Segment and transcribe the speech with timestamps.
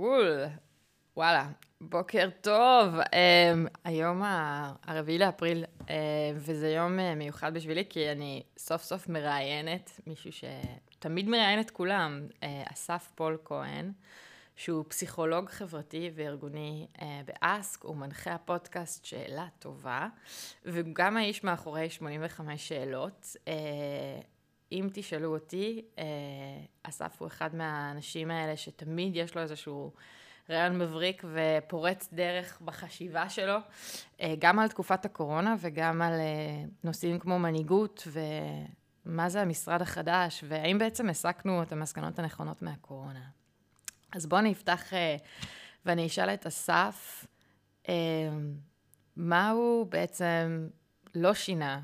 [0.00, 0.44] Cool.
[1.16, 1.48] וואלה,
[1.80, 3.00] בוקר טוב.
[3.00, 4.22] אמ, היום
[4.82, 5.86] הרביעי לאפריל, אה,
[6.34, 12.26] וזה יום אה, מיוחד בשבילי, כי אני סוף סוף מראיינת מישהו שתמיד מראיין את כולם,
[12.28, 13.92] אה, אסף פול כהן,
[14.56, 20.08] שהוא פסיכולוג חברתי וארגוני אה, ב Ask, הוא מנחה הפודקאסט שאלה טובה,
[20.64, 23.36] וגם האיש מאחורי 85 שאלות.
[24.72, 26.04] אם תשאלו אותי, אה,
[26.82, 29.92] אסף הוא אחד מהאנשים האלה שתמיד יש לו איזשהו
[30.50, 33.56] רעיון מבריק ופורץ דרך בחשיבה שלו,
[34.20, 38.08] אה, גם על תקופת הקורונה וגם על אה, נושאים כמו מנהיגות
[39.06, 43.24] ומה זה המשרד החדש, והאם בעצם הסקנו את המסקנות הנכונות מהקורונה.
[44.12, 44.84] אז בואו נפתח
[45.86, 47.26] ואני אשאל את אסף,
[49.16, 50.68] מה הוא בעצם
[51.14, 51.80] לא שינה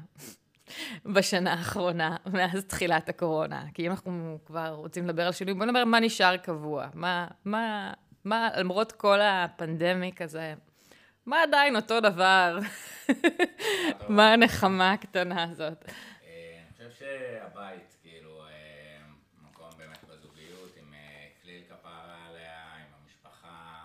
[1.05, 3.65] בשנה האחרונה, מאז תחילת הקורונה.
[3.75, 6.87] כי אם אנחנו כבר רוצים לדבר על שינוי, בוא נדבר מה נשאר קבוע.
[6.95, 7.93] מה, מה,
[8.25, 10.55] מה, למרות כל הפנדמיק הזה,
[11.27, 12.59] מה עדיין אותו דבר?
[14.09, 15.85] מה הנחמה הקטנה הזאת?
[16.25, 18.99] אה, אני חושב שהבית, כאילו, אה,
[19.43, 23.85] מקום באמת בזוגיות, עם אה, כליל כפרה עליה, עם המשפחה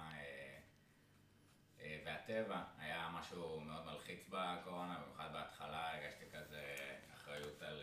[2.05, 6.61] והטבע, היה משהו מאוד מלחיץ בקורונה, במיוחד בהתחלה הרגשתי כזה
[7.13, 7.81] אחריות על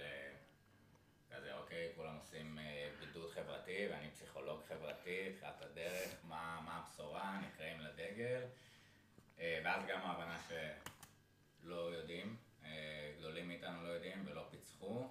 [1.31, 2.59] כזה, אוקיי, כולם עושים
[3.01, 3.31] בידוד
[3.69, 8.43] חברתי ואני פסיכולוג חברתי, תחילת הדרך, מה, מה הבשורה, נקראים לדגל,
[9.39, 12.37] ואז גם ההבנה שלא יודעים,
[13.19, 15.09] גדולים מאיתנו לא יודעים ולא פיצחו,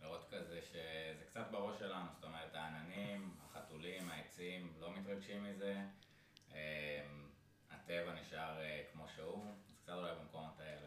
[0.00, 5.76] לראות כזה שזה קצת בראש שלנו, זאת אומרת העננים, החתולים, העצים, לא מתרגשים מזה.
[7.70, 8.58] הטבע נשאר
[8.92, 10.85] כמו שהוא, אז קצת אולי במקומות האלה.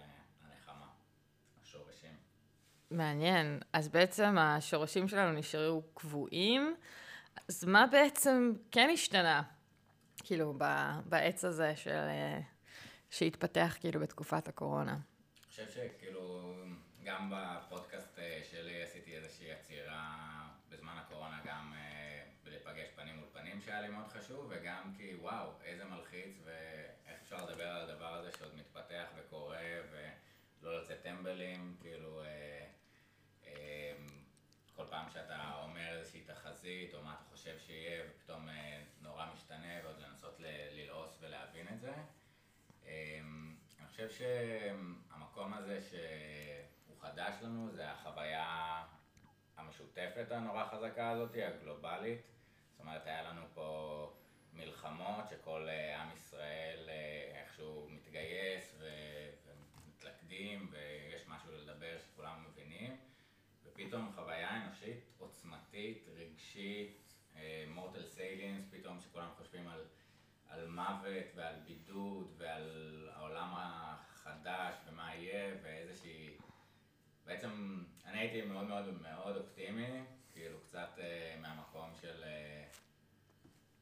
[2.91, 3.59] מעניין.
[3.73, 6.75] אז בעצם השורשים שלנו נשארו קבועים,
[7.49, 9.41] אז מה בעצם כן השתנה,
[10.23, 10.53] כאילו,
[11.05, 11.99] בעץ הזה של...
[13.09, 14.91] שהתפתח כאילו בתקופת הקורונה?
[14.91, 16.53] אני חושב שכאילו,
[17.03, 18.19] גם בפודקאסט
[18.52, 20.15] שלי עשיתי איזושהי עצירה
[20.69, 21.73] בזמן הקורונה, גם
[22.43, 27.45] בלהיפגש פנים מול פנים שהיה לי מאוד חשוב, וגם כי וואו, איזה מלחיץ ואיך אפשר
[27.45, 29.58] לדבר על הדבר הזה שעוד מתפתח וקורה
[30.61, 32.58] ולא לצאת טמבלים, כאילו אה, אה,
[34.89, 40.00] פעם שאתה אומר איזושהי תחזית או מה אתה חושב שיהיה ופתאום אה, נורא משתנה ועוד
[40.00, 41.94] לנסות ללעוס ולהבין את זה.
[42.86, 43.20] אה,
[43.80, 48.83] אני חושב שהמקום הזה שהוא חדש לנו זה החוויה
[49.58, 52.21] המשותפת הנורא חזקה הזאת, הגלובלית.
[52.71, 54.11] זאת אומרת, היה לנו פה
[54.54, 55.67] מלחמות שכל
[56.00, 56.89] עם ישראל
[57.33, 58.76] איכשהו מתגייס
[59.48, 60.71] ומתלכדים
[61.27, 62.98] משהו לדבר שכולם מבינים
[63.79, 67.13] ופתאום חוויה אנושית עוצמתית, רגשית,
[67.67, 69.85] מורטל סיילינס, פתאום שכולם חושבים על,
[70.47, 76.37] על מוות ועל בידוד ועל העולם החדש ומה יהיה ואיזושהי...
[77.25, 80.03] בעצם אני הייתי מאוד מאוד מאוד אופטימי,
[80.33, 82.77] כאילו קצת uh, מהמקום של uh,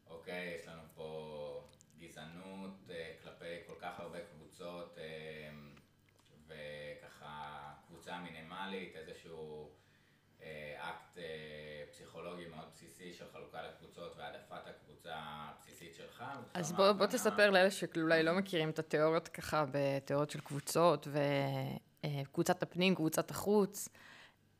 [0.09, 1.67] אוקיי, יש לנו פה
[1.99, 4.99] גזענות uh, כלפי כל כך הרבה קבוצות uh,
[6.47, 9.76] וככה קבוצה מינימלית, איזשהו
[12.97, 16.23] פסיכולוגי מאוד בסיסי של חלוקה לקבוצות והעדפת הקבוצה הבסיסית שלך.
[16.53, 21.07] אז בוא, בוא תספר לאלה שאולי לא מכירים את התיאוריות ככה בתיאוריות של קבוצות
[22.03, 23.89] וקבוצת הפנים, קבוצת החוץ.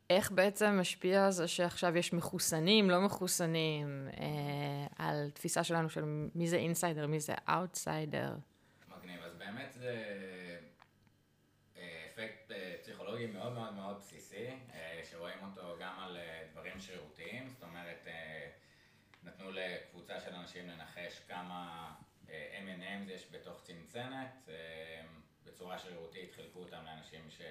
[0.10, 6.04] איך בעצם משפיע זה שעכשיו יש מחוסנים, לא מחוסנים, אה, על תפיסה שלנו של
[6.36, 8.36] מי זה insider, מי זה אאוטסיידר?
[8.88, 10.04] מגניב, אז באמת זה
[11.78, 16.80] אה, אפקט אה, פסיכולוגי מאוד מאוד מאוד בסיסי, אה, שרואים אותו גם על אה, דברים
[16.80, 17.07] שרירותיים, אה,
[19.48, 21.92] נתנו לקבוצה של אנשים לנחש כמה
[22.30, 25.02] אה, M&M's יש בתוך צנצנת, אה,
[25.46, 27.42] בצורה שרירותית חילקו אותם לאנשים ש...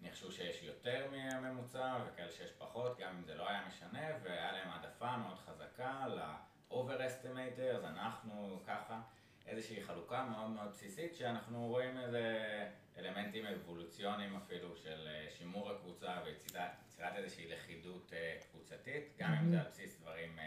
[0.00, 4.68] ניחשו שיש יותר מהממוצע וכאלה שיש פחות, גם אם זה לא היה משנה, והיה להם
[4.68, 9.00] העדפה מאוד חזקה ל overestimators, אנחנו ככה,
[9.46, 12.34] איזושהי חלוקה מאוד מאוד בסיסית, שאנחנו רואים איזה
[12.98, 15.08] אלמנטים אבולוציוניים אפילו של
[15.38, 18.12] שימור הקבוצה ויצירת איזושהי לכידות
[18.50, 20.38] קבוצתית, גם אם זה על בסיס דברים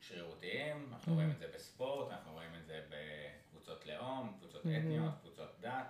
[0.00, 5.60] שרירותיים, אנחנו רואים את זה בספורט, אנחנו רואים את זה בקבוצות לאום, קבוצות אתניות, קבוצות
[5.60, 5.86] דת.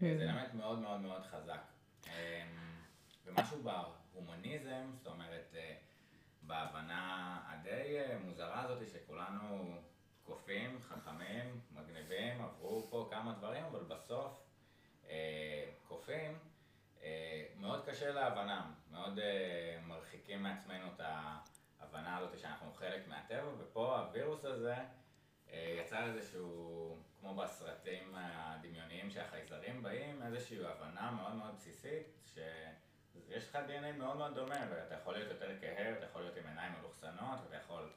[0.00, 1.60] זה אלמנט מאוד מאוד מאוד חזק.
[3.26, 5.54] ומשהו בהומניזם, זאת אומרת,
[6.42, 9.76] בהבנה הדי מוזרה הזאת שכולנו
[10.22, 14.46] קופים, חכמים, מגניבים, עברו פה כמה דברים, אבל בסוף
[15.88, 16.38] קופים,
[17.56, 19.18] מאוד קשה להבנה, מאוד
[19.86, 21.00] מרחיקים מעצמנו את
[21.94, 24.74] ההבנה הזאת שאנחנו חלק מהטבע, ופה הווירוס הזה
[25.52, 33.98] יצר איזשהו, כמו בסרטים הדמיוניים שהחייזרים באים, איזושהי הבנה מאוד מאוד בסיסית, שיש לך DNA
[33.98, 37.56] מאוד מאוד דומה, ואתה יכול להיות יותר כהה, אתה יכול להיות עם עיניים מלוכסנות, ואתה
[37.56, 37.92] יכול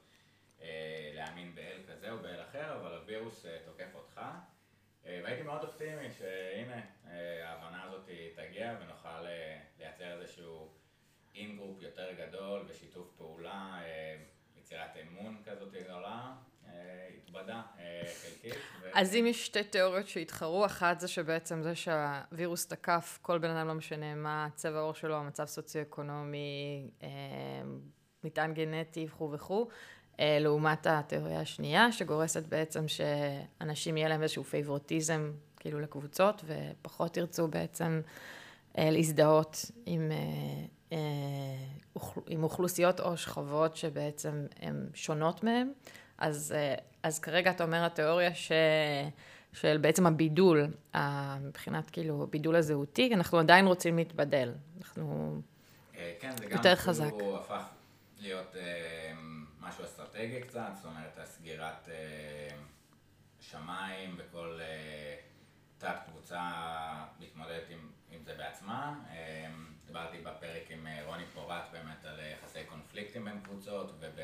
[0.60, 4.20] אה, להאמין באל כזה או באל אחר, אבל הווירוס אה, תוקף אותך.
[5.06, 10.68] אה, והייתי מאוד אופטימי שהנה, אה, ההבנה הזאת תגיע ונוכל אה, לייצר איזשהו
[11.34, 14.16] in-group יותר גדול ושיתוף פעולה, אה,
[14.58, 16.34] יצירת אמון כזאת גדולה.
[17.18, 17.62] התבדה
[18.22, 18.54] חלקית.
[18.94, 23.68] אז אם יש שתי תיאוריות שהתחרו, אחת זה שבעצם זה שהווירוס תקף כל בן אדם,
[23.68, 26.88] לא משנה מה צבע העור שלו, המצב סוציו-אקונומי,
[28.24, 29.68] מטען גנטי וכו' וכו',
[30.18, 38.00] לעומת התיאוריה השנייה, שגורסת בעצם שאנשים יהיה להם איזשהו פייבורטיזם, כאילו לקבוצות, ופחות ירצו בעצם
[38.78, 40.12] להזדהות עם,
[42.26, 45.72] עם אוכלוסיות או שכבות שבעצם הן שונות מהן.
[46.18, 48.52] אז, אה, אז כרגע אתה אומר התיאוריה ש...
[49.54, 50.66] של בעצם הבידול,
[51.40, 54.52] מבחינת כאילו הבידול הזהותי, אנחנו עדיין רוצים להתבדל.
[54.78, 55.40] אנחנו
[55.96, 57.10] אה, כן, זה גם יותר חזק.
[57.12, 57.62] הוא הפך
[58.18, 59.12] להיות אה,
[59.60, 62.56] משהו אסטרטגי קצת, זאת אומרת, הסגירת אה,
[63.40, 65.16] שמיים וכל אה,
[65.78, 66.50] תת קבוצה
[67.20, 68.94] מתמודדת עם, עם זה בעצמה.
[69.96, 74.20] אה, דיברתי בפרק עם אה, רוני פורט באמת על יחסי קונפליקטים בין קבוצות, וב...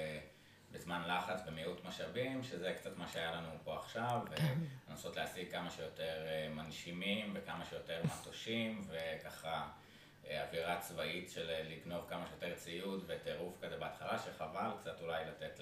[0.72, 6.26] בזמן לחץ ומיעוט משאבים, שזה קצת מה שהיה לנו פה עכשיו, ולנסות להשיג כמה שיותר
[6.26, 9.68] אה, מנשימים וכמה שיותר מטושים, וככה
[10.26, 15.24] אה, אווירה צבאית של אה, לגנוב כמה שיותר ציוד וטירוף כזה בהתחלה, שחבל קצת אולי
[15.24, 15.60] לתת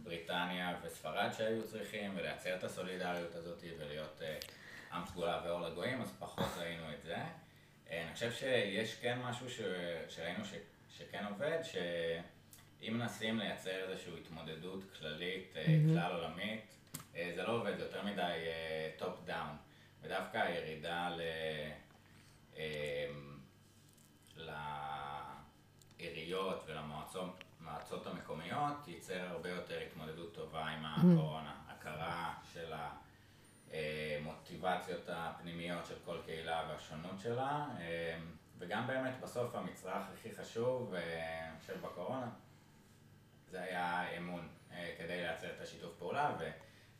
[0.00, 4.22] לבריטניה וספרד שהיו צריכים, ולייצר את הסולידריות הזאת ולהיות
[4.92, 7.16] עם סגולה ואור לגויים, אז פחות ראינו את זה.
[7.90, 9.60] אני חושב שיש כן משהו ש...
[10.08, 10.54] שראינו ש...
[10.98, 11.76] שכן עובד, ש...
[12.82, 15.94] אם מנסים לייצר איזושהי התמודדות כללית, mm-hmm.
[15.94, 16.76] כלל עולמית,
[17.16, 18.32] אה, זה לא עובד, זה יותר מדי
[18.96, 19.56] Top down.
[20.02, 21.20] ודווקא הירידה ל...
[25.98, 31.54] לעיריות ולמועצות המקומיות ייצר הרבה יותר התמודדות טובה עם הקורונה.
[31.68, 32.72] הכרה של
[34.64, 37.66] המוטיבציות הפנימיות של כל קהילה והשונות שלה,
[38.58, 42.28] וגם באמת בסוף המצרך הכי חשוב, אני חושב בקורונה,
[43.50, 46.36] זה היה אמון אה, כדי לייצר את השיתוף פעולה,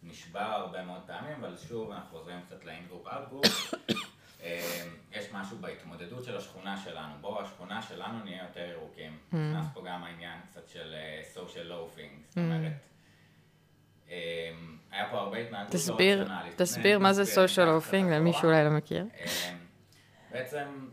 [0.02, 3.75] ונשבר הרבה מאוד פעמים, אבל שוב, אנחנו חוזרים קצת ל in-group out-group.
[4.43, 9.19] אה, יש משהו בהתמודדות של השכונה שלנו, בואו השכונה שלנו נהיה יותר ירוקים.
[9.32, 9.37] אממ.
[9.37, 10.94] נכנס פה גם העניין קצת של
[11.34, 12.41] social loafing, זאת אממ.
[12.40, 12.72] אומרת,
[14.90, 19.05] היה פה הרבה התנהגות לא תסביר, תסביר מה זה social loafing למי שאולי לא מכיר.
[20.31, 20.88] בעצם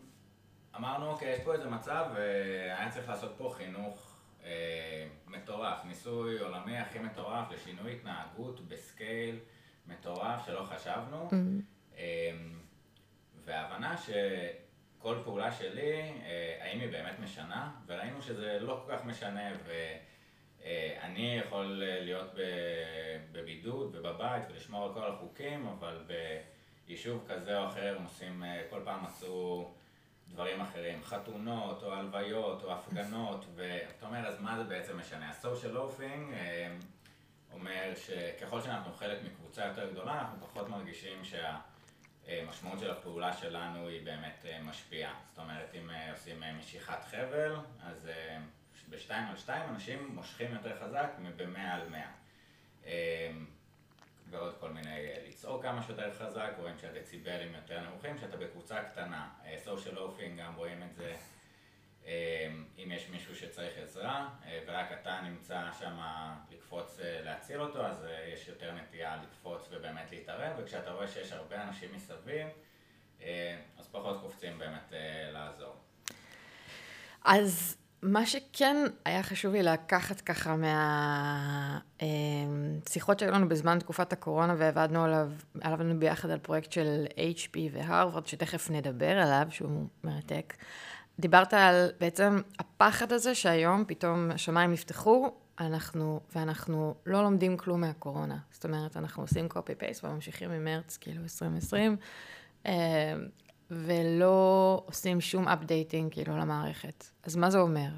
[0.76, 4.12] אמרנו, אוקיי, יש פה איזה מצב, והיה צריך לעשות פה חינוך
[4.46, 9.40] אה, מטורף, ניסוי עולמי הכי מטורף לשינוי התנהגות בסקייל
[9.88, 11.98] מטורף שלא חשבנו, mm-hmm.
[11.98, 12.32] אה,
[13.46, 15.92] וההבנה שכל פעולה שלי,
[16.26, 19.42] אה, האם היא באמת משנה, וראינו שזה לא כל כך משנה,
[20.64, 22.32] ואני יכול להיות
[23.32, 26.04] בבידוד ובבית ולשמור על כל החוקים, אבל
[26.88, 29.72] ביישוב כזה או אחר הם עושים, כל פעם עשו
[30.32, 35.30] דברים אחרים, חתונות או הלוויות או הפגנות, ואתה אומר, אז מה זה בעצם משנה?
[35.30, 36.76] ה-social loafing אה,
[37.54, 44.06] אומר שככל שאנחנו חלק מקבוצה יותר גדולה, אנחנו פחות מרגישים שהמשמעות של הפעולה שלנו היא
[44.06, 45.14] באמת אה, משפיעה.
[45.30, 48.10] זאת אומרת, אם אה, עושים משיכת חבל, אז
[48.92, 52.12] בשתיים על שתיים אנשים מושכים יותר חזק מבמאה על מאה.
[54.32, 59.30] ועוד כל מיני, אה, לצעוק כמה שיותר חזק, רואים שהדציבלים יותר נמוכים, שאתה בקבוצה קטנה.
[59.64, 61.16] Social אה, loafing גם רואים את זה
[62.06, 64.30] אה, אם יש מישהו שצריך עזרה,
[64.68, 66.00] ורק אתה נמצא שם
[66.52, 71.90] לקפוץ להציל אותו, אז יש יותר נטייה לקפוץ ובאמת להתערב, וכשאתה רואה שיש הרבה אנשים
[71.96, 72.48] מסביב,
[73.78, 74.94] אז פחות קופצים באמת
[75.32, 75.76] לעזור.
[77.24, 80.56] אז מה שכן היה חשוב לי לקחת ככה
[82.00, 85.32] מהשיחות שהיו לנו בזמן תקופת הקורונה ועבדנו עליו,
[85.62, 90.54] עבדנו ביחד על פרויקט של HP והרווארד, שתכף נדבר עליו, שהוא מרתק.
[91.20, 98.38] דיברת על בעצם הפחד הזה שהיום פתאום השמיים נפתחו, אנחנו, ואנחנו לא לומדים כלום מהקורונה.
[98.52, 101.98] זאת אומרת, אנחנו עושים copy-paste וממשיכים ממרץ, כאילו 2020,
[103.72, 107.06] ולא עושים שום אפדייטינג כאילו למערכת.
[107.24, 107.90] אז מה זה אומר?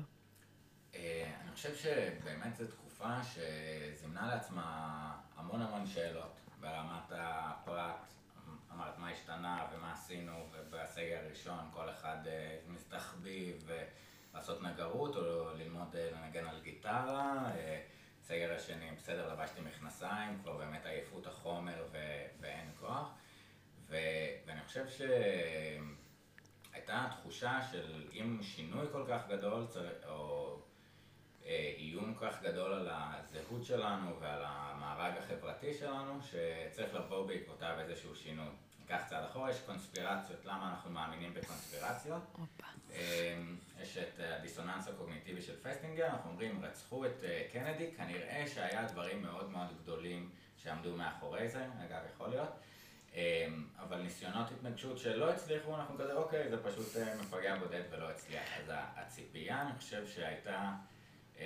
[0.96, 8.14] אה, אני חושב שבאמת זו תקופה שזימנה לעצמה המון המון שאלות ברמת הפרט.
[8.74, 13.70] אמרת מה השתנה ומה עשינו, ובסגר הראשון כל אחד אה, מסתחביב
[14.34, 17.52] ולעשות נגרות או ללמוד אה, לנגן על גיטרה.
[18.22, 23.10] סגר השני, בסדר, לבשתי מכנסיים, כבר באמת עייפות החומר ו- ואין כוח.
[23.90, 23.96] ו-
[24.46, 24.86] ואני חושב
[26.72, 29.66] שהייתה תחושה של אם שינוי כל כך גדול,
[30.08, 30.60] או
[31.46, 37.76] אה, איום כל כך גדול על הזהות שלנו ועל המארג החברתי שלנו, שצריך לבוא בעקבותיו
[37.80, 38.50] איזשהו שינוי.
[38.80, 42.24] ניקח צעד אחורה, יש קונספירציות, למה אנחנו מאמינים בקונספירציות.
[42.92, 42.98] אמ,
[43.82, 49.22] יש את הדיסוננס הקוגניטיבי של פסטינגר, אנחנו אומרים, רצחו את אה, קנדי, כנראה שהיה דברים
[49.22, 52.50] מאוד מאוד גדולים שעמדו מאחורי זה, אגב, יכול להיות.
[53.16, 58.10] אמ, אבל ניסיונות התנגשות שלא הצליחו, אנחנו כזה, אוקיי, זה פשוט אה, מפגע בודד ולא
[58.10, 58.44] הצליח.
[58.60, 60.72] אז הציפייה, אני חושב שהייתה
[61.40, 61.44] אמ,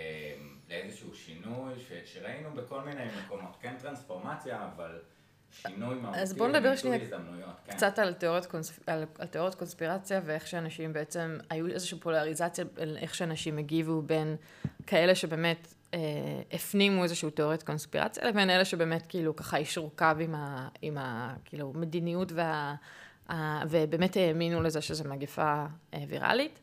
[0.70, 1.74] לאיזשהו שינוי,
[2.06, 5.00] שראינו בכל מיני מקומות, כן טרנספורמציה, אבל...
[5.52, 7.72] שינוי מהותי, אז בואו נדבר שנייה כן.
[7.72, 8.90] קצת על תיאוריות, קונספ...
[8.90, 12.66] על, על תיאוריות קונספירציה ואיך שאנשים בעצם, היו איזושהי פולריזציה
[12.98, 14.36] איך שאנשים הגיבו בין
[14.88, 16.00] כאלה שבאמת אה,
[16.52, 21.34] הפנימו איזושהי תיאוריית קונספירציה לבין אלה שבאמת כאילו ככה יישרו קו עם, ה, עם ה,
[21.46, 22.76] כאילו, מדיניות וה,
[23.30, 26.60] ה, ובאמת האמינו לזה שזו מגפה אה, ויראלית.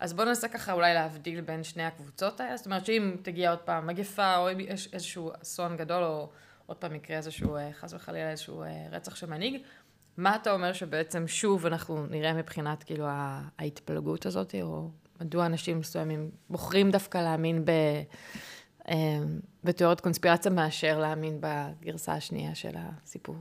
[0.00, 3.58] אז בואו ננסה ככה אולי להבדיל בין שני הקבוצות האלה, זאת אומרת שאם תגיע עוד
[3.58, 4.48] פעם מגפה או
[4.92, 6.28] איזשהו אסון גדול או...
[6.66, 9.62] עוד פעם יקרה איזשהו, אה, חס וחלילה, איזשהו אה, רצח של מנהיג.
[10.16, 13.06] מה אתה אומר שבעצם שוב אנחנו נראה מבחינת כאילו
[13.58, 17.70] ההתפלגות הזאת, או מדוע אנשים מסוימים בוחרים דווקא להאמין ב,
[19.64, 23.36] בתיאוריות קונספירציה מאשר להאמין בגרסה השנייה של הסיפור?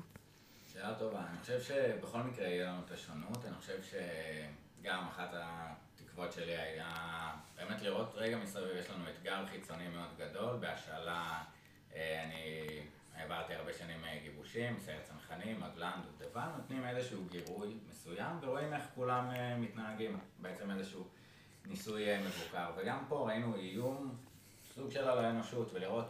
[0.74, 1.20] שאלה טובה.
[1.30, 3.46] אני חושב שבכל מקרה יהיה לנו את השונות.
[3.46, 9.88] אני חושב שגם אחת התקוות שלי היה באמת לראות רגע מסביב, יש לנו אתגר חיצוני
[9.88, 11.44] מאוד גדול, בהשאלה,
[11.96, 12.82] אני
[13.16, 18.84] העברתי הרבה שנים אה, גיבושים, סיירת צנחנים, מגלן, דובדבן, נותנים איזשהו גירוי מסוים ורואים איך
[18.96, 21.08] כולם אה, מתנהגים, בעצם איזשהו
[21.66, 22.72] ניסוי אה, מבוקר.
[22.78, 24.16] וגם פה ראינו איום,
[24.76, 26.06] סוג של על האנושות, ולראות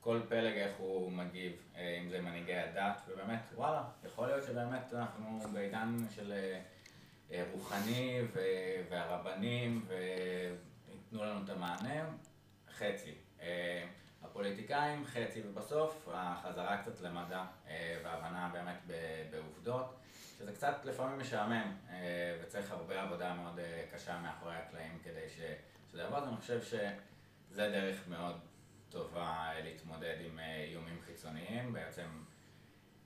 [0.00, 5.40] כל פלג איך הוא מגיב, אם זה מנהיגי הדת, ובאמת, וואלה, יכול להיות שבאמת אנחנו
[5.52, 6.32] בעידן של
[7.52, 8.20] רוחני
[8.90, 12.04] והרבנים, וייתנו לנו את המענה,
[12.70, 13.14] חצי.
[14.22, 18.96] הפוליטיקאים חצי, ובסוף החזרה קצת למדע אה, והבנה באמת
[19.30, 19.96] בעובדות,
[20.38, 26.02] שזה קצת לפעמים משעמם, אה, וצריך הרבה עבודה מאוד אה, קשה מאחורי הקלעים כדי שזה
[26.02, 26.62] יעבוד, אני חושב
[27.50, 28.40] שזה דרך מאוד
[28.90, 32.06] טובה להתמודד עם איומים חיצוניים, בעצם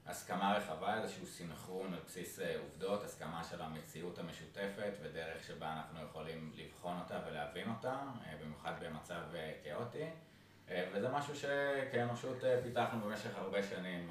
[0.07, 6.53] הסכמה רחבה, איזשהו סינכרון על בסיס עובדות, הסכמה של המציאות המשותפת ודרך שבה אנחנו יכולים
[6.55, 8.01] לבחון אותה ולהבין אותה,
[8.43, 9.21] במיוחד במצב
[9.65, 10.05] כאוטי.
[10.71, 14.11] אה, וזה משהו שכאנושות אה, פיתחנו במשך הרבה שנים,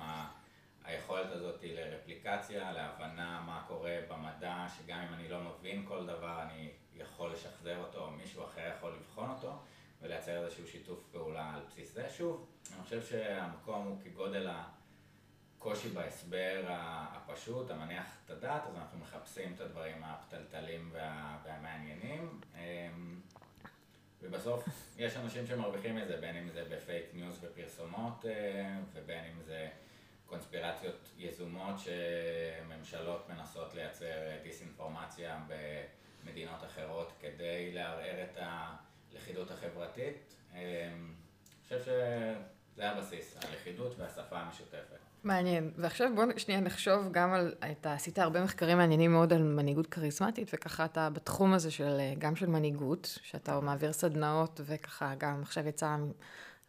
[0.84, 6.72] היכולת הזאת לרפליקציה, להבנה מה קורה במדע, שגם אם אני לא מבין כל דבר, אני
[6.96, 9.60] יכול לשחזר אותו, או מישהו אחר יכול לבחון אותו,
[10.04, 12.10] ולייצר איזשהו שיתוף פעולה על בסיס זה.
[12.18, 14.48] שוב, אני חושב שהמקום הוא כגודל
[15.58, 22.40] הקושי בהסבר הפשוט, המניח את הדעת, אז אנחנו מחפשים את הדברים הפתלתלים וה, והמעניינים.
[22.56, 23.20] אמ,
[24.22, 24.66] ובסוף
[24.98, 29.70] יש אנשים שמרוויחים מזה, בין אם זה בפייק ניוז ופרסומות, אה, ובין אם זה
[30.26, 35.40] קונספירציות יזומות שממשלות מנסות לייצר דיסאינפורמציה
[36.24, 38.38] במדינות אחרות כדי לערער את
[39.14, 40.36] הלכידות החברתית.
[40.54, 44.98] אה, אני חושב שזה הבסיס, הלכידות והשפה המשותפת.
[45.24, 45.72] מעניין.
[45.76, 50.52] ועכשיו בואו שנייה נחשוב גם על, אתה עשית הרבה מחקרים מעניינים מאוד על מנהיגות כריזמטית,
[50.54, 55.96] וככה אתה בתחום הזה של, גם של מנהיגות, שאתה מעביר סדנאות, וככה גם עכשיו יצא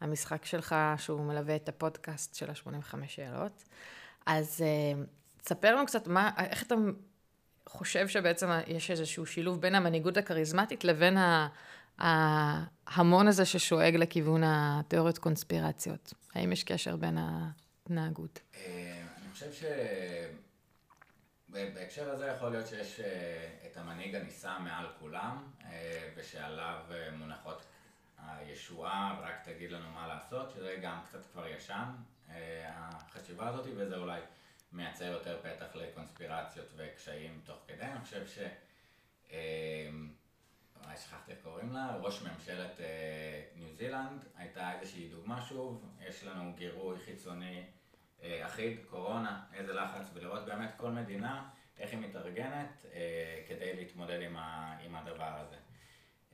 [0.00, 3.64] המשחק שלך, שהוא מלווה את הפודקאסט של ה-85 שאלות.
[4.26, 5.02] אז אה,
[5.42, 6.74] תספר לנו קצת מה, איך אתה
[7.68, 11.16] חושב שבעצם יש איזשהו שילוב בין המנהיגות הכריזמטית לבין
[11.98, 16.14] ההמון הזה ששואג לכיוון התיאוריות קונספירציות.
[16.34, 17.50] האם יש קשר בין ה...
[17.86, 18.40] התנהגות?
[18.54, 19.68] אה, אני חושב
[21.48, 26.80] שבהקשר הזה יכול להיות שיש אה, את המנהיג הנישא מעל כולם, אה, ושעליו
[27.12, 27.64] מונחות
[28.18, 31.84] הישועה, ורק תגיד לנו מה לעשות, שזה גם קצת כבר ישן,
[32.68, 34.20] החשיבה הזאת, וזה אולי
[34.72, 37.82] מייצר יותר פתח לקונספירציות וקשיים תוך כדי.
[37.82, 38.38] אני חושב ש...
[40.84, 46.24] אולי שכחתי איך קוראים לה, ראש ממשלת אה, ניו זילנד, הייתה איזושהי דוגמה שוב, יש
[46.24, 47.64] לנו גירוי חיצוני
[48.22, 51.48] אה, אחיד, קורונה, איזה לחץ, ולראות באמת כל מדינה,
[51.78, 55.56] איך היא מתארגנת אה, כדי להתמודד עם, ה, עם הדבר הזה.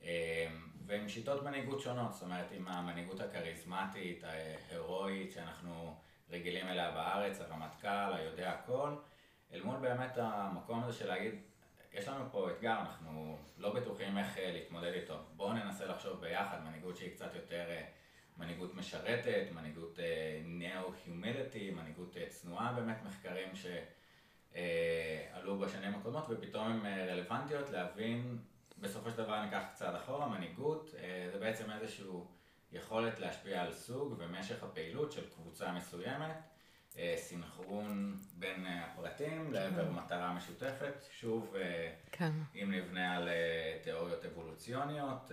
[0.03, 0.47] אה,
[0.85, 5.95] ועם שיטות מנהיגות שונות, זאת אומרת עם המנהיגות הכריזמטית, ההירואית, שאנחנו
[6.29, 8.95] רגילים אליה בארץ, הרמטכ"ל, היודע הכל,
[9.53, 11.35] אל מול באמת המקום הזה של להגיד,
[11.93, 15.17] יש לנו פה אתגר, אנחנו לא בטוחים איך להתמודד איתו.
[15.35, 17.69] בואו ננסה לחשוב ביחד, מנהיגות שהיא קצת יותר
[18.37, 19.99] מנהיגות משרתת, מנהיגות
[20.45, 23.49] נאו-הומיליטי, מנהיגות צנועה באמת, מחקרים
[24.53, 28.37] שעלו בשנים הקודמות ופתאום הן רלוונטיות להבין,
[28.77, 30.89] בסופו של דבר ניקח קצת אחורה, מנהיגות
[31.31, 32.27] זה בעצם איזשהו
[32.71, 36.50] יכולת להשפיע על סוג ומשך הפעילות של קבוצה מסוימת.
[37.15, 41.55] סינכרון בין הפרטים לעבר מטרה משותפת, שוב,
[42.11, 42.31] כן.
[42.55, 43.29] אם נבנה על
[43.83, 45.31] תיאוריות אבולוציוניות,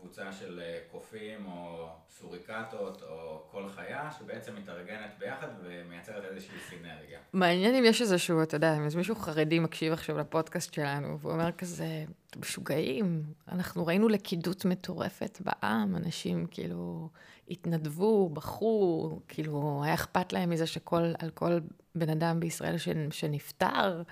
[0.00, 0.60] קבוצה של
[0.90, 7.18] קופים או סוריקטות או כל חיה שבעצם מתארגנת ביחד ומייצרת איזושהי סינרגיה.
[7.32, 11.52] מעניין אם יש איזשהו, אתה יודע, אם יש מישהו חרדי מקשיב עכשיו לפודקאסט שלנו ואומר
[11.52, 17.08] כזה, אתם משוגעים, אנחנו ראינו לכידות מטורפת בעם, אנשים כאילו
[17.50, 21.58] התנדבו, בחרו, כאילו היה אכפת להם מזה שכל, כל
[21.94, 22.76] בן אדם בישראל
[23.10, 24.02] שנפטר.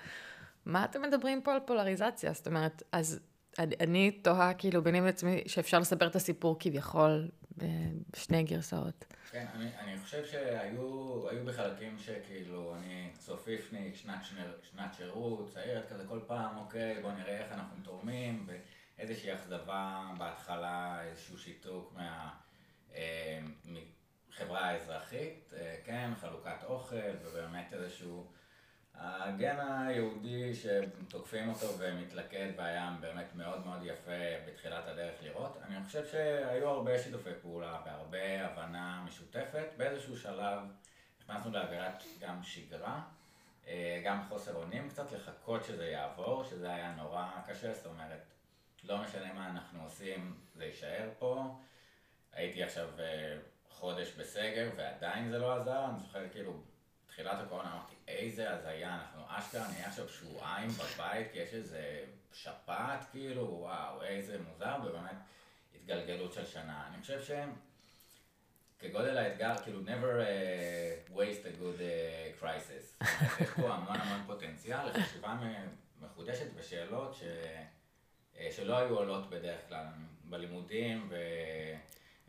[0.66, 2.32] מה אתם מדברים פה על פולריזציה?
[2.32, 3.20] זאת אומרת, אז
[3.58, 7.28] אני תוהה כאילו ביני לעצמי שאפשר לספר את הסיפור כביכול
[8.12, 9.04] בשני גרסאות.
[9.30, 14.24] כן, אני, אני חושב שהיו בחלקים שכאילו, אני צופיפניק, שנת,
[14.62, 21.02] שנת שירות, צעירת כזה כל פעם, אוקיי, בוא נראה איך אנחנו תורמים, ואיזושהי אכזבה בהתחלה,
[21.02, 22.45] איזשהו שיתוק מהחברה
[22.96, 23.38] אה,
[24.50, 28.26] האזרחית, אה, כן, חלוקת אוכל, ובאמת איזשהו...
[28.98, 34.12] הגן היהודי שתוקפים אותו ומתלכד בים באמת מאוד מאוד יפה
[34.46, 35.56] בתחילת הדרך לראות.
[35.62, 39.66] אני חושב שהיו הרבה שיתופי פעולה והרבה הבנה משותפת.
[39.76, 40.58] באיזשהו שלב
[41.20, 43.02] נכנסנו לאווירת גם שגרה,
[43.66, 48.22] אה, גם חוסר אונים קצת, לחכות שזה יעבור, שזה היה נורא קשה, זאת אומרת,
[48.84, 51.58] לא משנה מה אנחנו עושים, זה יישאר פה.
[52.36, 53.36] הייתי עכשיו אה,
[53.70, 56.62] חודש בסגר ועדיין זה לא עזר, אני זוכר כאילו...
[57.16, 63.04] בתחילת הקורונה אמרתי, איזה הזיה, אנחנו אשכרה נהיה עכשיו שבועיים בבית, כי יש איזה שפעת,
[63.12, 65.16] כאילו, וואו, איזה מוזר, ובאמת
[65.74, 66.88] התגלגלות של שנה.
[66.88, 67.52] אני חושב שהם,
[68.78, 73.04] כגודל האתגר, כאילו, never uh, waste a good uh, crisis.
[73.40, 75.38] יש פה המון המון פוטנציאל לחשיבה
[76.00, 77.22] מחודשת ושאלות ש...
[78.50, 79.84] שלא היו עולות בדרך כלל
[80.24, 81.10] בלימודים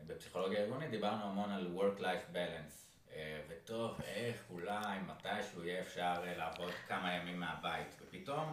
[0.00, 2.88] ובפסיכולוגיה ארגונית, דיברנו המון על work-life balance.
[3.18, 8.52] אה, וטוב, איך אולי מתישהו יהיה אפשר אה, לעבוד כמה ימים מהבית, ופתאום...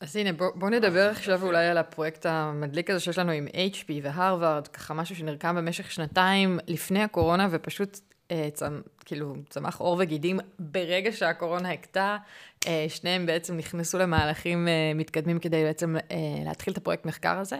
[0.00, 3.92] אז הנה, בואו בוא נדבר עכשיו אולי על הפרויקט המדליק הזה שיש לנו עם HP
[4.02, 7.98] והרווארד, ככה משהו שנרקם במשך שנתיים לפני הקורונה, ופשוט
[8.30, 12.16] אה, צמ, כאילו צמח עור וגידים ברגע שהקורונה הכתה.
[12.88, 15.96] שניהם בעצם נכנסו למהלכים מתקדמים כדי בעצם
[16.44, 17.56] להתחיל את הפרויקט מחקר הזה.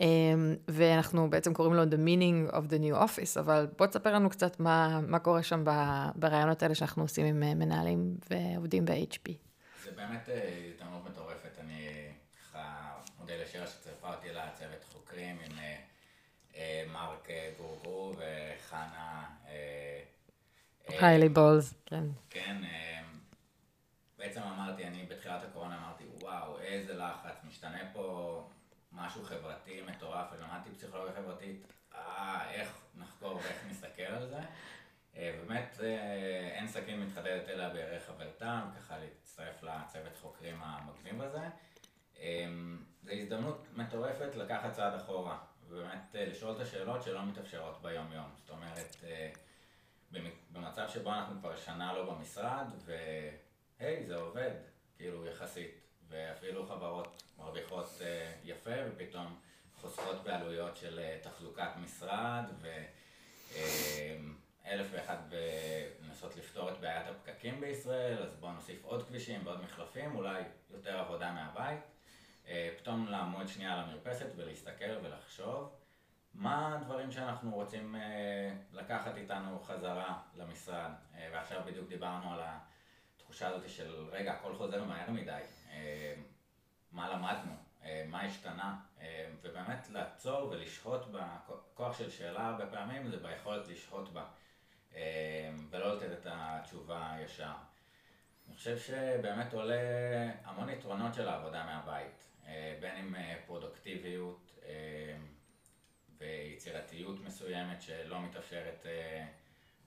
[0.00, 4.30] אמ, ואנחנו בעצם קוראים לו The Meaning of the New Office, אבל בוא תספר לנו
[4.30, 5.64] קצת מה, מה קורה שם
[6.14, 9.32] ברעיונות האלה שאנחנו עושים עם אה, מנהלים ועובדים ב-HP.
[9.84, 11.88] זה באמת אה, הזדמנות מטורפת, אני
[12.40, 15.58] ככה מודה לשירה שצרפה אותי לצוות חוקרים עם
[16.56, 19.24] אה, מרק גורגו וחנה...
[20.88, 22.04] היילי בולס, כן.
[22.30, 22.56] כן,
[24.18, 28.49] בעצם אמרתי, אני בתחילת הקורונה אמרתי, וואו, איזה לחץ, משתנה פה
[29.00, 34.40] משהו חברתי מטורף, ולמדתי פסיכולוגיה חברתית, אה, איך נחקור ואיך נסתכל על זה.
[35.16, 41.48] אה, באמת אה, אין סכין מתחדדת אלא בערך חברתם, ככה להצטרף לצוות חוקרים המגניב הזה.
[42.18, 42.46] אה,
[43.02, 48.30] זו הזדמנות מטורפת לקחת צעד אחורה, ובאמת לשאול את השאלות שלא מתאפשרות ביום יום.
[48.36, 48.96] זאת אומרת,
[50.52, 52.66] במצב שבו אנחנו כבר שנה לא במשרד,
[53.78, 54.50] והי, זה עובד,
[54.96, 55.80] כאילו יחסית.
[56.08, 59.36] ואפילו חברות מרוויחות אה, יפה ופתאום
[59.80, 62.76] חוסכות בעלויות של אה, תחזוקת משרד ואלף
[64.66, 65.16] אה, ואחד
[66.02, 70.98] לנסות לפתור את בעיית הפקקים בישראל, אז בואו נוסיף עוד כבישים ועוד מחלפים, אולי יותר
[70.98, 71.80] עבודה מהבית.
[72.78, 75.76] פתאום לעמוד שנייה על המרפסת ולהסתכל ולחשוב
[76.34, 77.96] מה הדברים שאנחנו רוצים
[78.72, 80.90] לקחת איתנו חזרה למשרד.
[81.32, 85.42] ועכשיו בדיוק דיברנו על התחושה הזאת של רגע, הכל חוזר מהר מדי.
[86.90, 87.52] אה, מה למדנו,
[87.84, 94.12] אה, מה השתנה, אה, ובאמת לעצור ולשהות בכוח של שאלה הרבה פעמים זה ביכולת לשהות
[94.12, 94.24] בה,
[95.70, 97.52] ולא לתת את התשובה ישר.
[98.46, 99.74] אני חושב שבאמת עולה
[100.44, 102.24] המון יתרונות של העבודה מהבית,
[102.80, 103.14] בין אם
[103.46, 104.60] פרודוקטיביות
[106.18, 108.86] ויצירתיות מסוימת שלא מתאפשרת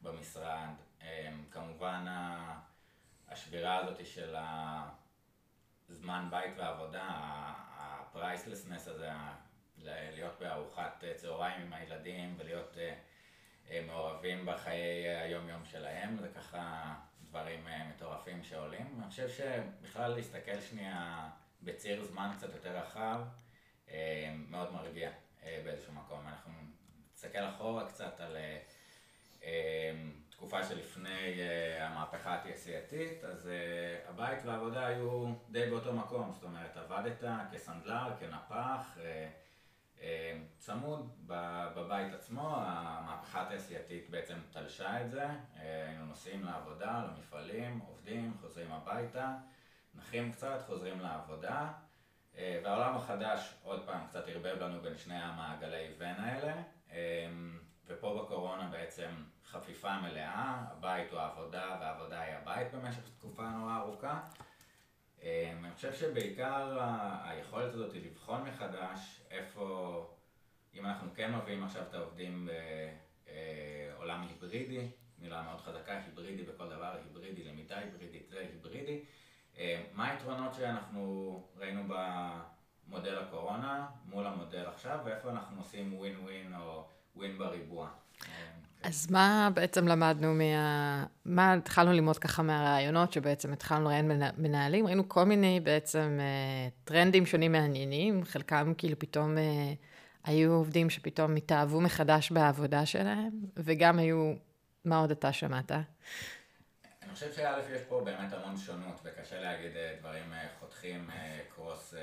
[0.02, 0.70] במשרד,
[1.52, 2.06] כמובן
[3.30, 5.03] השבירה הזאת של ה...
[5.94, 7.08] זמן בית ועבודה,
[7.78, 9.10] הפרייסלסנס הזה,
[9.84, 12.94] להיות בארוחת אה, צהריים עם הילדים ולהיות אה,
[13.70, 16.94] אה, מעורבים בחיי היום-יום שלהם, זה ככה
[17.30, 19.00] דברים מטורפים שעולים.
[19.02, 21.30] אני חושב שבכלל להסתכל שנייה
[21.64, 23.22] בציר זמן קצת יותר רחב,
[24.50, 25.12] מאוד מרגיע
[25.44, 26.28] באיזשהו מקום.
[26.28, 26.52] אנחנו
[27.14, 28.38] נסתכל אחורה קצת על
[30.44, 31.40] תקופה שלפני
[31.80, 33.50] המהפכה התעשייתית, אז
[34.10, 38.98] הבית והעבודה היו די באותו מקום, זאת אומרת, עבדת כסנדלר, כנפח,
[40.58, 41.10] צמוד
[41.76, 49.34] בבית עצמו, המהפכה התעשייתית בעצם תלשה את זה, היינו נוסעים לעבודה, למפעלים, עובדים, חוזרים הביתה,
[49.96, 51.72] נחים קצת, חוזרים לעבודה,
[52.36, 56.54] והעולם החדש עוד פעם קצת ערבב לנו בין שני המעגלי ון האלה,
[57.88, 59.10] ופה בקורונה בעצם
[59.54, 64.20] חפיפה מלאה, הבית הוא העבודה והעבודה היא הבית במשך תקופה נורא ארוכה.
[65.24, 66.78] אני חושב שבעיקר
[67.24, 70.16] היכולת הזאת היא לבחון מחדש איפה,
[70.74, 72.50] אם אנחנו כן מביאים עכשיו את העובדים
[73.26, 74.90] בעולם היברידי,
[75.20, 79.04] מילה מאוד חזקה, היברידי בכל דבר, היברידי, למידה היברידית, זה היברידי,
[79.94, 86.88] מה היתרונות שאנחנו ראינו במודל הקורונה מול המודל עכשיו, ואיפה אנחנו עושים ווין ווין או
[87.16, 87.90] ווין בריבוע.
[88.84, 91.06] אז מה בעצם למדנו מה...
[91.26, 96.20] מה התחלנו ללמוד ככה מהרעיונות, שבעצם התחלנו לראיין מנהלים, ראינו כל מיני בעצם
[96.84, 99.36] טרנדים שונים מעניינים, חלקם כאילו פתאום
[100.24, 104.34] היו עובדים שפתאום התאהבו מחדש בעבודה שלהם, וגם היו,
[104.86, 105.72] מה עוד אתה שמעת?
[105.72, 111.10] אני חושב שא' יש פה באמת המון שונות, וקשה להגיד דברים חותכים
[111.56, 111.94] קרוס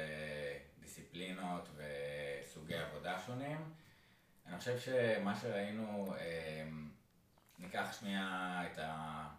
[0.80, 3.58] דיסציפלינות וסוגי עבודה שונים.
[4.50, 6.14] אני חושב שמה שראינו,
[7.58, 8.78] ניקח שנייה את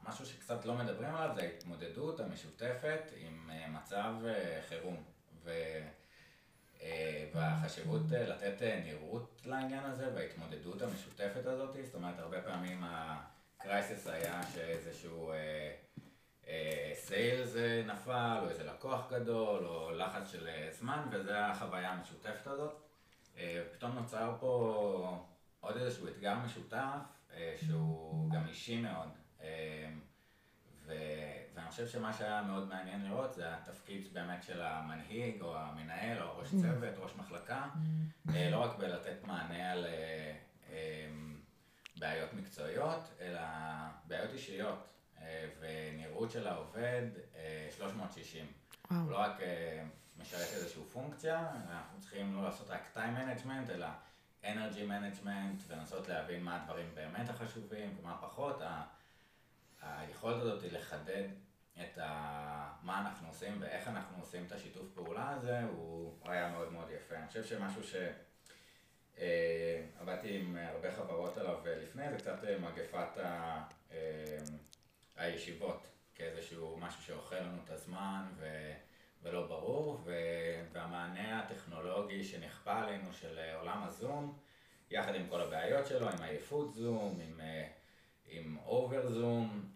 [0.09, 4.13] משהו שקצת לא מדברים עליו, זה ההתמודדות המשותפת עם מצב
[4.69, 5.03] חירום.
[7.33, 15.33] והחשיבות לתת נראות לעניין הזה, וההתמודדות המשותפת הזאת, זאת אומרת, הרבה פעמים הקרייסיס היה שאיזשהו
[16.93, 22.90] סיילס נפל, או איזה לקוח גדול, או לחץ של זמן, וזו החוויה המשותפת הזאת.
[23.73, 25.25] פתאום נוצר פה
[25.59, 27.21] עוד איזשהו אתגר משותף,
[27.65, 29.09] שהוא גם אישי מאוד.
[30.85, 36.37] ואני חושב שמה שהיה מאוד מעניין לראות, זה התפקיד באמת של המנהיג, או המנהל, או
[36.37, 37.69] ראש צוות, ראש מחלקה,
[38.25, 39.85] לא רק בלתת מענה על
[41.99, 43.41] בעיות מקצועיות, אלא
[44.05, 44.87] בעיות אישיות,
[45.59, 47.03] ונראות של העובד
[47.71, 48.45] 360.
[48.89, 49.37] הוא לא רק
[50.21, 53.87] משרת איזושהי פונקציה, אנחנו צריכים לא לעשות רק time management, אלא
[54.43, 58.61] energy management, ולנסות להבין מה הדברים באמת החשובים ומה פחות.
[59.81, 61.27] היכולת הזאת היא לחדד
[61.81, 61.97] את
[62.81, 67.15] מה אנחנו עושים ואיך אנחנו עושים את השיתוף פעולה הזה, הוא היה מאוד מאוד יפה.
[67.15, 67.81] אני חושב שמשהו
[69.17, 73.17] שעבדתי עם הרבה חברות עליו לפני, זה קצת מגפת
[75.15, 78.25] הישיבות, כאיזשהו משהו שאוכל לנו את הזמן
[79.23, 80.03] ולא ברור,
[80.71, 84.37] והמענה הטכנולוגי שנכפה עלינו של עולם הזום,
[84.91, 87.19] יחד עם כל הבעיות שלו, עם עייפות זום,
[88.25, 89.71] עם אובר זום,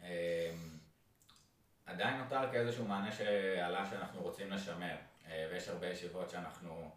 [1.86, 4.96] עדיין נותר כאיזשהו מענה שעלה שאנחנו רוצים לשמר,
[5.30, 6.92] ויש הרבה ישיבות שאנחנו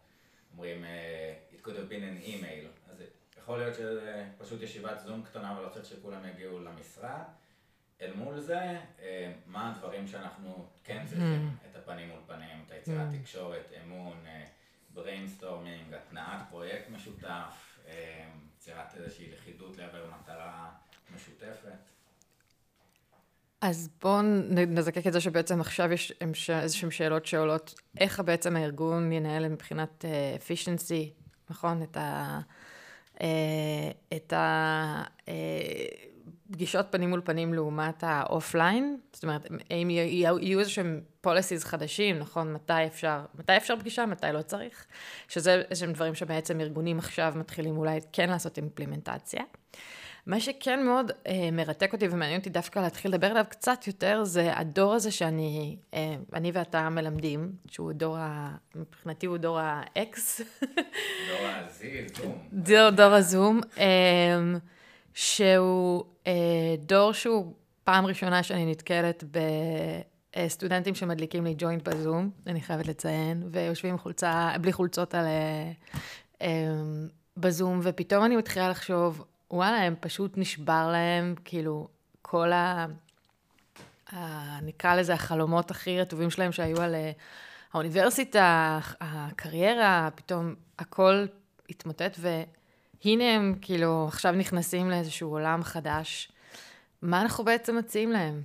[0.52, 0.84] אומרים,
[1.52, 3.02] it could have been an email, אז
[3.38, 7.22] יכול להיות שזה פשוט ישיבת זום קטנה ולא צריך שכולם יגיעו למשרד.
[8.02, 8.78] אל מול זה,
[9.46, 14.16] מה הדברים שאנחנו כן צריכים, את הפנים מול פנים, את היצירת תקשורת, אמון,
[14.94, 17.78] brainstorming, התנעת פרויקט משותף,
[18.56, 20.70] יצירת איזושהי לכידות לעבר מטרה
[21.16, 21.78] משותפת.
[23.60, 26.12] אז בואו נזקק את זה שבעצם עכשיו יש
[26.50, 30.04] איזשהן שאלות שעולות, איך בעצם הארגון ינהל מבחינת
[30.38, 31.82] efficiency, נכון?
[34.16, 34.32] את
[36.50, 42.52] הפגישות פנים מול פנים לעומת האופליין, זאת אומרת, האם יהיו איזשהם policies חדשים, נכון?
[42.52, 44.86] מתי אפשר, מתי אפשר פגישה, מתי לא צריך,
[45.28, 49.42] שזה איזשהם דברים שבעצם ארגונים עכשיו מתחילים אולי כן לעשות אימפלימנטציה.
[50.26, 54.56] מה שכן מאוד אה, מרתק אותי ומעניין אותי דווקא להתחיל לדבר עליו קצת יותר, זה
[54.56, 58.54] הדור הזה שאני אה, אני ואתה מלמדים, שהוא דור ה...
[58.74, 60.42] מבחינתי הוא דור ה-X.
[61.28, 61.82] דור ה-Z,
[62.16, 62.38] זום.
[62.52, 64.36] דור, דור הזום, אה,
[65.18, 67.54] שהוא אה, דור שהוא
[67.84, 69.24] פעם ראשונה שאני נתקלת
[70.36, 75.24] בסטודנטים שמדליקים לי ג'וינט בזום, אני חייבת לציין, ויושבים חולצה, בלי חולצות על...
[75.24, 75.70] אה,
[76.42, 76.48] אה,
[77.36, 81.88] בזום, ופתאום אני מתחילה לחשוב, וואלה, הם פשוט נשבר להם, כאילו,
[82.22, 82.86] כל ה...
[84.12, 84.60] ה...
[84.60, 86.94] נקרא לזה החלומות הכי רטובים שלהם שהיו על
[87.72, 91.26] האוניברסיטה, הקריירה, פתאום הכל
[91.70, 92.18] התמוטט,
[93.04, 96.32] והנה הם כאילו עכשיו נכנסים לאיזשהו עולם חדש.
[97.02, 98.42] מה אנחנו בעצם מציעים להם?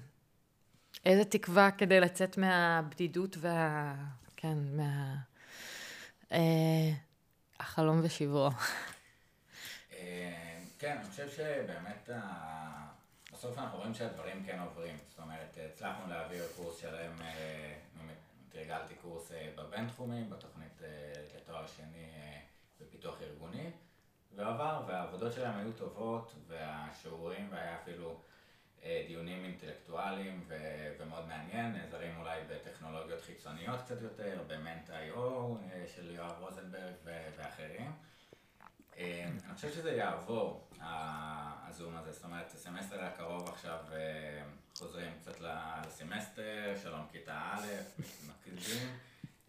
[1.06, 3.96] איזה תקווה כדי לצאת מהבדידות וה...
[4.36, 5.16] כן, מה...
[6.32, 6.92] אה,
[7.60, 8.50] החלום ושברו.
[10.80, 12.10] כן, אני חושב שבאמת
[13.34, 14.98] בסוף אנחנו רואים שהדברים כן עוברים.
[15.10, 17.12] זאת אומרת, הצלחנו להעביר קורס שלם,
[18.50, 20.82] תרגלתי קורס בבינתחומי, בתוכנית
[21.36, 22.08] לתואר שני
[22.82, 23.72] בפיתוח ארגוני,
[24.36, 28.22] ועבר, והעבודות שלהם היו טובות, והשיעורים, והיה אפילו
[29.08, 30.48] דיונים אינטלקטואליים
[31.00, 35.20] ומאוד מעניין, נעזרים אולי בטכנולוגיות חיצוניות קצת יותר, במנט.io
[35.96, 36.94] של יואב רוזנברג
[37.38, 37.92] ואחרים.
[38.98, 40.68] אני חושב שזה יעבור,
[41.68, 43.80] הזום הזה, זאת אומרת, הסמסטר הקרוב עכשיו
[44.78, 47.68] חוזרים קצת לסמסטר, שלום כיתה א',
[48.30, 48.98] מקלידים.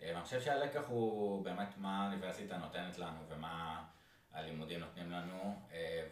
[0.02, 3.84] אני חושב שהלקח הוא באמת מה האוניברסיטה נותנת לנו ומה
[4.34, 5.62] הלימודים נותנים לנו,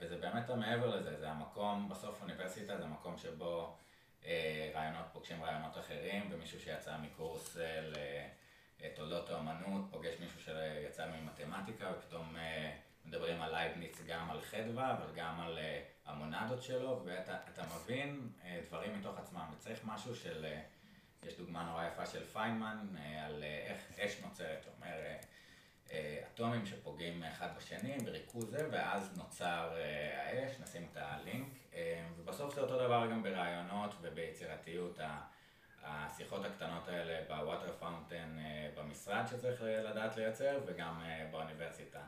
[0.01, 3.77] וזה באמת המעבר לזה, זה המקום, בסוף אוניברסיטה זה מקום שבו
[4.75, 7.57] רעיונות פוגשים רעיונות אחרים, ומישהו שיצא מקורס
[8.81, 12.37] לתולדות האמנות, פוגש מישהו שיצא ממתמטיקה, ופתאום
[13.05, 15.59] מדברים על לייבניץ גם על חדו"א, אבל גם על
[16.07, 18.29] המונדות שלו, ואתה מבין
[18.69, 20.47] דברים מתוך עצמם, וצריך משהו של,
[21.23, 22.87] יש דוגמה נורא יפה של פיינמן,
[23.27, 24.97] על איך אש נוצרת, אומר,
[26.27, 29.75] אטומים שפוגעים אחד בשני בריכוז זה, ואז נוצר
[30.17, 31.49] האש, נשים את הלינק,
[32.17, 34.99] ובסוף זה אותו דבר גם ברעיונות וביצירתיות,
[35.83, 38.39] השיחות הקטנות האלה ב water fountain
[38.75, 42.01] במשרד שצריך לדעת לייצר, וגם באוניברסיטה.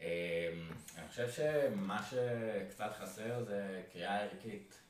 [0.00, 4.82] אני חושב שמה שקצת חסר זה קריאה ערכית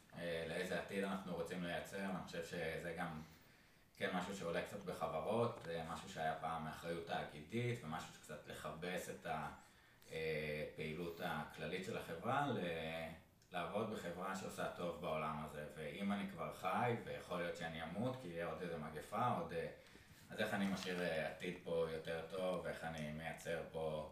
[0.49, 3.23] לאיזה עתיד אנחנו רוצים לייצר, אני חושב שזה גם
[3.99, 9.27] כן משהו שעולה קצת בחברות, משהו שהיה פעם מאחריות תאגידית, ומשהו שקצת לכבס את
[10.07, 12.47] הפעילות הכללית של החברה,
[13.53, 18.29] לעבוד בחברה שעושה טוב בעולם הזה, ואם אני כבר חי, ויכול להיות שאני אמות, כי
[18.29, 19.53] יהיה עוד איזה מגפה, עוד...
[20.31, 24.11] אז איך אני משאיר עתיד פה יותר טוב, ואיך אני מייצר פה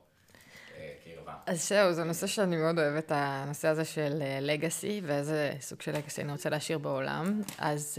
[1.05, 1.37] קרבה.
[1.47, 6.23] אז זהו, זה נושא שאני מאוד אוהבת, הנושא הזה של לגאסי, ואיזה סוג של לגאסי
[6.23, 7.43] אני רוצה להשאיר בעולם.
[7.59, 7.99] אז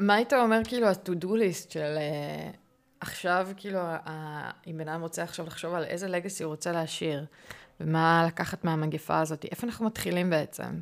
[0.00, 1.96] מה היית אומר, כאילו, ה-to-do list של
[3.00, 3.80] עכשיו, כאילו,
[4.66, 7.26] אם בן אדם רוצה עכשיו לחשוב על איזה לגאסי הוא רוצה להשאיר,
[7.80, 10.80] ומה לקחת מהמגפה הזאת, איפה אנחנו מתחילים בעצם?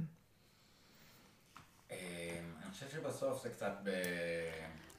[1.90, 1.98] אני
[2.72, 3.90] חושב שבסוף זה קצת ב...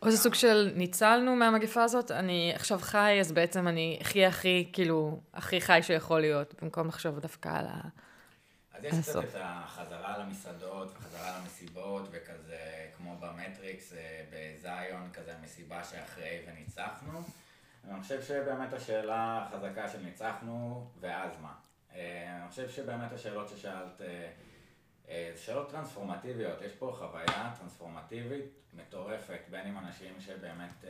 [0.01, 4.69] או זה סוג של ניצלנו מהמגפה הזאת, אני עכשיו חי, אז בעצם אני הכי הכי,
[4.73, 7.93] כאילו, הכי חי שיכול להיות, במקום לחשוב דווקא על הסוף.
[8.73, 13.93] אז יש קצת את החזרה למסעדות, וחזרה למסיבות, וכזה, כמו במטריקס,
[14.31, 17.21] בזיון, כזה מסיבה שאחרי וניצחנו.
[17.89, 21.53] אני חושב שבאמת השאלה החזקה של ניצחנו, ואז מה?
[21.91, 24.01] אני חושב שבאמת השאלות ששאלת,
[25.35, 30.85] שאלות טרנספורמטיביות, יש פה חוויה טרנספורמטיבית מטורפת, בין אם אנשים שבאמת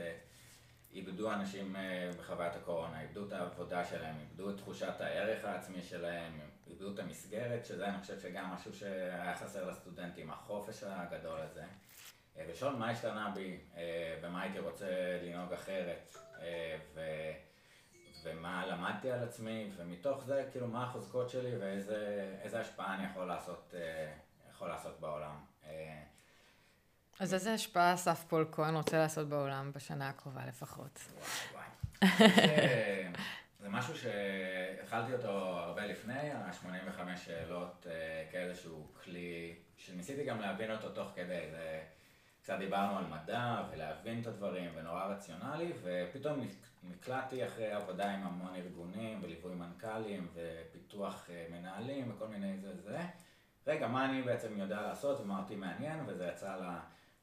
[0.91, 1.75] איבדו אנשים
[2.19, 7.65] בחוויית הקורונה, איבדו את העבודה שלהם, איבדו את תחושת הערך העצמי שלהם, איבדו את המסגרת,
[7.65, 11.63] שזה אני חושב שגם משהו שהיה חסר לסטודנטים, החופש הגדול הזה.
[12.37, 13.59] ושאול, מה השתנה בי,
[14.21, 16.15] ומה הייתי רוצה לנהוג אחרת,
[18.23, 23.73] ומה למדתי על עצמי, ומתוך זה, כאילו, מה החוזקות שלי, ואיזה השפעה אני יכול לעשות,
[24.49, 25.35] יכול לעשות בעולם.
[27.19, 30.99] אז איזה השפעה אסף פול כהן רוצה לעשות בעולם בשנה הקרובה לפחות?
[31.53, 31.65] וואי
[31.99, 33.13] וואי.
[33.59, 37.87] זה משהו שהתחלתי אותו הרבה לפני, ה-85 שאלות
[38.31, 41.41] כאיזשהו כלי, שניסיתי גם להבין אותו תוך כדי.
[42.43, 46.47] קצת דיברנו על מדע, ולהבין את הדברים, ונורא רציונלי, ופתאום
[46.83, 52.99] נקלעתי אחרי עבודה עם המון ארגונים, וליווי מנכ"לים, ופיתוח מנהלים, וכל מיני זה זה.
[53.67, 56.55] רגע, מה אני בעצם יודע לעשות, ומה אותי מעניין, וזה יצא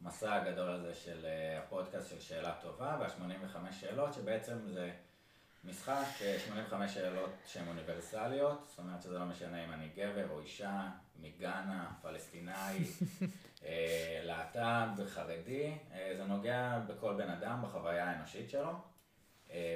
[0.00, 1.26] למסע הגדול הזה של
[1.58, 4.90] הפודקאסט של שאלה טובה, וה-85 שאלות, שבעצם זה
[5.64, 6.04] משחק,
[6.46, 10.88] 85 שאלות שהן אוניברסליות, זאת אומרת שזה לא משנה אם אני גבר או אישה,
[11.20, 12.84] מגאנה, פלסטינאי,
[14.22, 15.78] להט"ב, חרדי,
[16.16, 18.72] זה נוגע בכל בן אדם בחוויה האנושית שלו,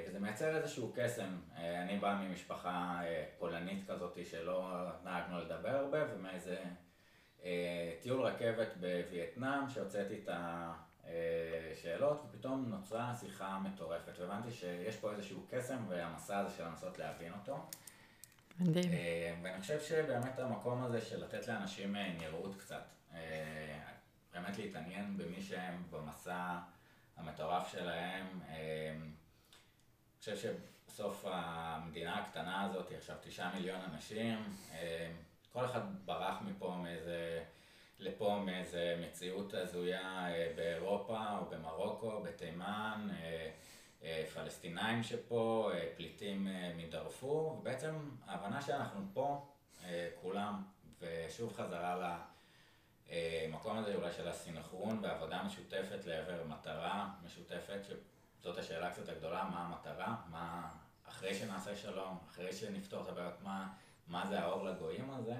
[0.06, 1.38] וזה מייצר איזשהו קסם.
[1.56, 3.00] אני בא ממשפחה
[3.38, 6.56] פולנית כזאת שלא נהגנו לדבר הרבה, ומאיזה
[8.00, 15.78] טיול רכבת בווייטנאם, שהוצאתי את השאלות, ופתאום נוצרה שיחה מטורפת, והבנתי שיש פה איזשהו קסם,
[15.88, 17.58] והמסע הזה של לנסות להבין אותו.
[18.60, 18.90] מדהים.
[19.42, 22.84] ואני חושב שבאמת המקום הזה של לתת לאנשים נראות קצת,
[24.34, 26.58] באמת להתעניין במי שהם במסע
[27.16, 28.40] המטורף שלהם.
[28.48, 34.38] אני חושב שבסוף המדינה הקטנה הזאת, עכשיו תשעה מיליון אנשים,
[35.52, 37.44] כל אחד ברח מפה מאיזה,
[37.98, 43.08] לפה מאיזה מציאות הזויה באירופה או במרוקו, בתימן,
[44.34, 49.46] פלסטינאים שפה, פליטים מדארפור, ובעצם ההבנה שאנחנו פה
[49.84, 50.62] אה, כולם,
[51.00, 51.96] ושוב חזרה
[53.10, 57.80] למקום הזה אולי של הסינכרון בעבודה משותפת לעבר מטרה משותפת,
[58.40, 60.70] שזאת השאלה קצת הגדולה, מה המטרה, מה
[61.08, 63.72] אחרי שנעשה שלום, אחרי שנפתור את הבעיות, מה,
[64.06, 65.36] מה זה האור לגויים הזה.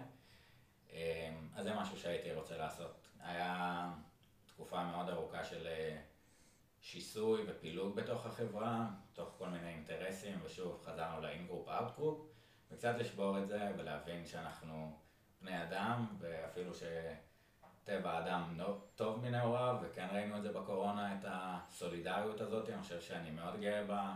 [1.55, 3.09] אז זה משהו שהייתי רוצה לעשות.
[3.21, 3.91] היה
[4.47, 5.69] תקופה מאוד ארוכה של
[6.81, 12.17] שיסוי ופילוג בתוך החברה, תוך כל מיני אינטרסים, ושוב חזרנו ל-in-group, out-group,
[12.71, 14.99] וקצת לשבור את זה ולהבין שאנחנו
[15.41, 16.75] בני אדם, ואפילו
[17.85, 23.01] שטבע האדם לא טוב מנעוריו, וכן ראינו את זה בקורונה, את הסולידריות הזאת, אני חושב
[23.01, 24.15] שאני מאוד גאה בה.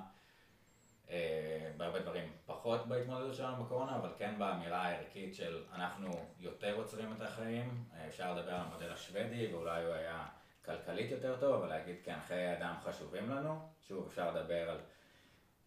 [1.10, 7.12] אה, בהרבה דברים פחות בהתמודדות שלנו בקורונה, אבל כן באמירה הערכית של אנחנו יותר עוצרים
[7.16, 7.84] את החיים.
[7.94, 10.26] אה, אפשר לדבר על המודל השוודי, ואולי הוא היה
[10.64, 13.68] כלכלית יותר טוב, אבל להגיד כן, חיי אדם חשובים לנו.
[13.88, 14.78] שוב, אפשר לדבר על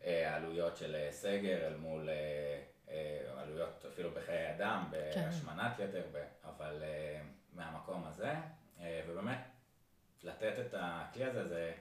[0.03, 5.25] אה, עלויות של אה, סגר אל מול אה, אה, עלויות אפילו בחיי אדם, כן.
[5.25, 5.79] בהשמנת.
[5.79, 6.03] יתר,
[6.43, 6.83] אבל
[7.62, 8.34] מהמקום הזה,
[8.80, 9.39] אה, ובאמת,
[10.24, 11.71] לתת את הכלי הזה, זה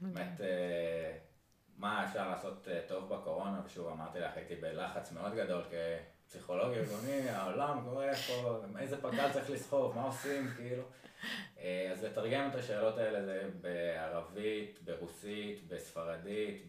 [0.00, 0.40] באמת...
[0.40, 1.16] אה,
[1.80, 7.28] מה אפשר לעשות אה, טוב בקורונה, ושוב אמרתי לך, הייתי בלחץ מאוד גדול כפסיכולוג ארגוני,
[7.30, 10.82] העולם קורה פה, איזה פק"ל צריך לסחוב, מה עושים, כאילו.
[11.92, 16.68] אז לתרגם את השאלות האלה זה בערבית, ברוסית, בספרדית,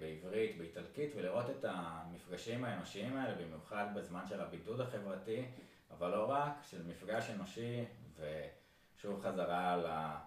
[0.00, 5.44] בעברית, באיטלקית, ולראות את המפגשים האנושיים האלה, במיוחד בזמן של הבידוד החברתי,
[5.90, 7.84] אבל לא רק, של מפגש אנושי,
[8.16, 10.18] ושוב חזרה ה...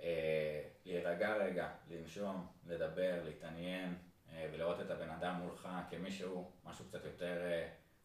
[0.00, 3.94] אה, להירגע רגע, לנשום, לדבר, להתעניין,
[4.32, 7.42] אה, ולראות את הבן אדם מולך כמישהו, משהו קצת יותר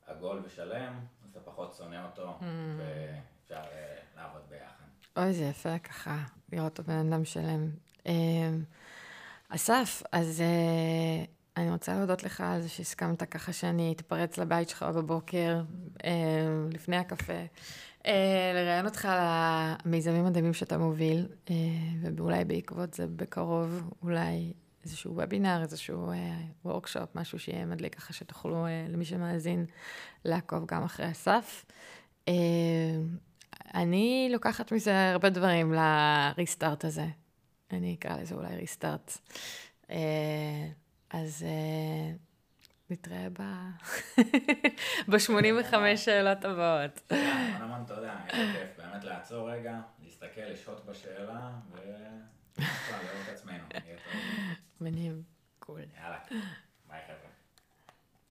[0.05, 2.43] עגול ושלם, אז אתה פחות שונא אותו, mm.
[2.77, 3.63] ואפשר
[4.15, 4.85] לעבוד ביחד.
[5.17, 6.17] אוי, זה יפה ככה,
[6.51, 7.69] לראות את הבן אדם שלם.
[8.05, 8.63] אמ,
[9.49, 11.25] אסף, אז אה,
[11.57, 15.61] אני רוצה להודות לך על זה שהסכמת ככה שאני אתפרץ לבית שלך בבוקר,
[16.03, 17.45] אמ, לפני הקפה,
[18.05, 21.55] אה, לראיין אותך על המיזמים מדהימים שאתה מוביל, אה,
[22.17, 26.11] ואולי בעקבות זה בקרוב, אולי איזשהו וובינר, איזשהו
[26.65, 29.65] וורקשופ, משהו שיהיה מדליק ככה שתוכלו, למי שמאזין,
[30.25, 31.65] לעקוב גם אחרי אסף.
[33.73, 37.05] אני לוקחת מזה הרבה דברים לריסטארט הזה.
[37.71, 39.17] אני אקרא לזה אולי ריסטארט.
[41.13, 42.15] אז אה,
[42.89, 43.41] נתראה ב...
[45.09, 47.01] ב-85 שאלות הבאות.
[47.09, 48.85] המון המון תודה, איזה כיף.
[48.85, 51.97] באמת לעצור רגע, להסתכל, לשהות בשאלה, ולראות
[53.23, 53.63] את עצמנו.
[54.81, 55.23] מניב,
[55.59, 55.81] קול.
[55.97, 56.19] יאללה,
[56.87, 57.30] ביי חבר'ה.